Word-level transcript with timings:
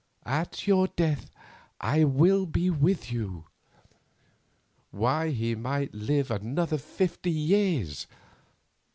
"At 0.25 0.65
your 0.65 0.87
death 0.87 1.29
I 1.79 2.05
will 2.05 2.47
be 2.47 2.71
with 2.71 3.11
you." 3.11 3.45
Why 4.89 5.29
he 5.29 5.53
might 5.53 5.93
live 5.93 6.31
another 6.31 6.79
fifty 6.79 7.29
years! 7.29 8.07